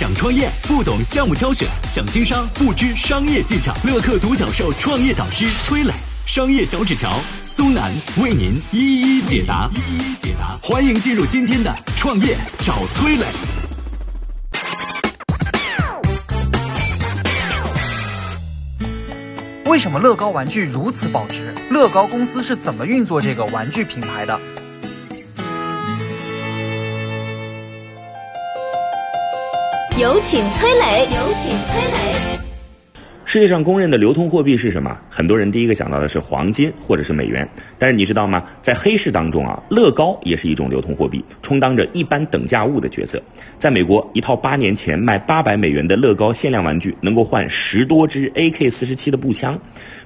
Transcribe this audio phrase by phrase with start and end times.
[0.00, 3.74] 想创业不懂项目挑选，想经商不知商业技巧。
[3.84, 5.92] 乐客独角兽创业导师崔磊，
[6.24, 9.68] 商业小纸条苏南为您一一解答。
[9.74, 13.26] 一一解答，欢迎进入今天的创业找崔磊。
[19.66, 21.54] 为什么乐高玩具如此保值？
[21.70, 24.40] 乐高公司是怎么运作这个玩具品牌的？
[30.00, 31.02] 有请崔磊。
[31.14, 32.40] 有请崔磊。
[33.26, 34.98] 世界上公认的流通货币是什么？
[35.10, 37.46] 很多人第一个想到的是黄金或者是美元。
[37.78, 38.42] 但是你知道吗？
[38.62, 43.22] 在黑市当中啊，乐高也是一种流通货币，充当着一般等价物的角色。
[43.58, 49.56] 在美国，一套八年前卖八百美元的乐高限量玩具，能够换十多支 AK 四十七的步枪。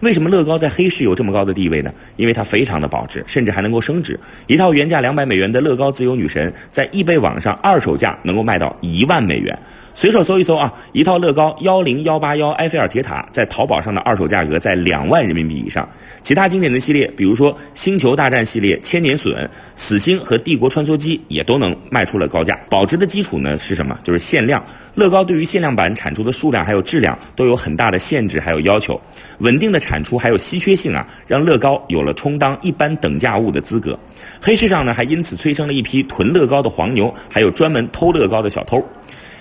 [0.00, 1.94] 为什么乐高在黑市有这么高的地位呢？
[2.16, 4.18] 因为它非常的保值，甚至还能够升值。
[4.48, 9.56] 一套原价两百美元的乐高自由女神，在易贝网上二手价能够卖到一万美元。
[9.96, 15.88] 随手搜一搜啊，一套乐高幺零幺八幺埃菲尔铁塔在淘宝上的二手价格在两万人民币以上。
[16.20, 22.58] 其他经典的系列，比如说星球大战系列、千年隼、死星和帝国穿梭机，也都能卖出了高价。
[22.68, 23.96] 保值的基础呢是什么？
[24.02, 24.62] 就是限量。
[24.96, 29.00] 乐高对于限量版产出的数量还有质量都有很大的限制，还有要求。
[29.38, 33.96] 稳定的产出还有稀缺性啊，让乐高有了充当一般等价物的资格。
[34.40, 38.84] 黑市上呢，还因此催生了一批囤乐高的黄牛，还有专门偷乐高的小偷。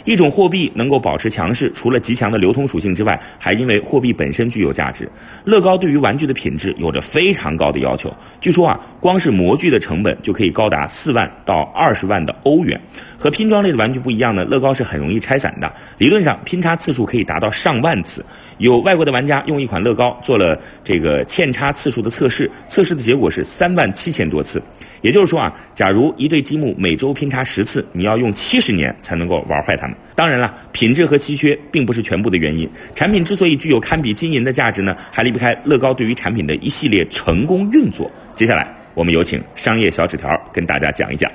[0.06, 5.10] 一种货币能够保持强势，除了极强的流通属性之外，还因为货币本身具有价值。
[5.46, 8.14] 乐高对于玩具的品质有着非常高的要求。
[8.42, 12.80] 据说啊，光是模具的成本就可以高达四万到二十万的欧元。
[13.18, 15.74] 和拼装类的玩具不一样呢，乐高是很容易拆散的。
[15.98, 18.24] 理论上，拼插次数可以达到上万次。
[18.58, 24.62] 有外国的玩家用一款乐高做了这个嵌插次数的测试，测试的结果是三万七千多次。
[25.04, 29.96] 也就是说啊，假如一对积木每周拼插十次，你要用七十年才能够玩坏它们。
[30.16, 32.68] 当然了，品质和稀缺并不是全部的原因。
[32.96, 38.10] 产品之所以具有堪比金银的价值呢，还离不开乐高对于产品的一系列成功运作。
[38.34, 41.30] 接下来，我们有请商业小纸条跟大家讲一讲。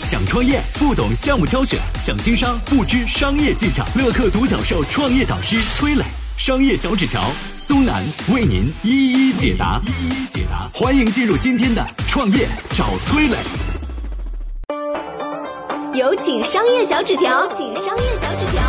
[0.00, 3.86] 想创业不懂项目挑选，想经商不知商业技巧。
[3.94, 6.02] 乐客独角兽创业导师崔磊，
[6.38, 7.20] 商业小纸条
[7.56, 8.00] 苏南
[8.32, 9.82] 为您一一解答。
[9.84, 13.36] 一一解答，欢迎进入今天的创业找崔磊。
[15.98, 18.62] 有请商业小纸条，请商业小纸条。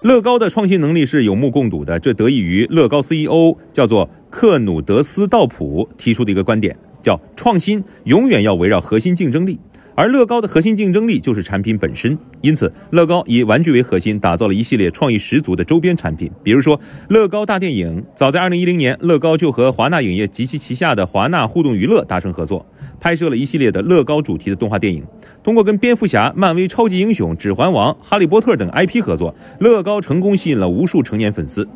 [0.00, 9.60] 乐高的创新能力是有目共睹的，这得益于乐高 CEO 叫做克努德斯道普提出的一个观点，叫创新永远要围绕核心竞争力。
[9.94, 16.30] 而乐高的核心竞争力就是产品本身，因此乐高以玩具为核心，打造了一系列创意十足的周边产品。
[16.42, 22.64] 比如说，乐高大电影，早在2010年，乐高就和华纳影业及其旗下的华纳互动娱乐达成合作，
[23.00, 25.02] 拍摄了一系列的乐高主题的动画电影。
[25.42, 31.66] 通过跟蝙蝠侠、漫威超级英雄、指环王、哈利波特等 IP 合作，乐高成功吸引了无数成年粉丝。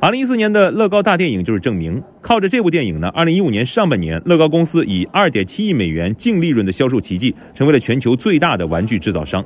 [0.00, 2.02] 二零一四年的乐高大电影就是证明。
[2.20, 9.44] 靠着这部电影呢，二零一五年上半年，乐高公司以二点七亿美元净利润的销售奇迹，成为了全球最大的玩具制造商。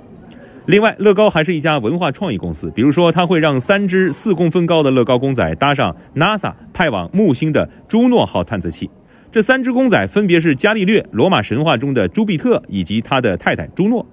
[0.64, 8.88] 另外，乐高还是一家文化创意公司，比如说，它会让三只四公分高的乐高公仔搭上 NASA 派往木星的朱诺号探测器。
[9.36, 14.06] 这三只公仔分别是伽利略、罗马神话中的朱庇特以及他的太太朱诺。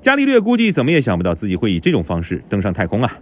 [0.00, 3.18] 伽利略估计怎么也想不到自己会以这种方式登上太空啊！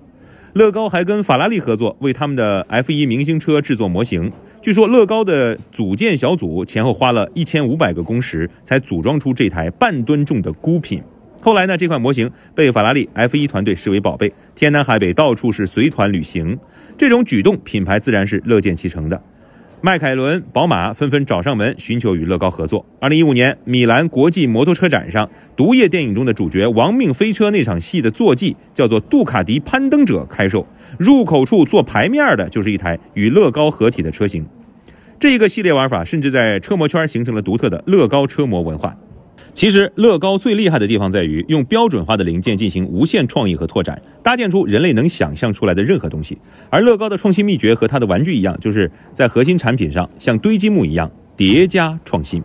[0.53, 4.31] 乐高还跟法拉利合作，为他们的 F1 明星车制作模型。
[4.61, 11.03] 据说乐高的组建小组前后花了一千五百个工时，才组装出这台半吨重的孤品。
[11.41, 16.59] 后来呢，这款模型被法拉利 F1 团队视为宝贝，天南海北到处是随团旅行。
[16.99, 19.23] 这种举动，品牌自然是乐见其成的。
[19.81, 22.85] 迈凯伦、宝马纷纷找上门，寻求与乐高合作。
[23.01, 25.25] 二零一五年，米兰国际摩托车展上，
[25.55, 30.67] 《毒液》电影中的主角亡命飞车那场戏的坐骑叫做杜卡迪攀登者开售，
[30.99, 34.45] 入口处做牌面的就是一台与乐高合体的车型。
[35.21, 38.97] 这一个系列玩法甚至在车模圈形成了独特的乐高车模文化。
[39.59, 46.39] 其实，乐高最厉害的地方在于用标准化的零件进行无限创意和拓展，搭建出人类能想象出来的任何东西。
[46.71, 52.41] 而乐高的创新秘诀和它的玩具一样，就是在核心产品上像堆积木一样叠加创新。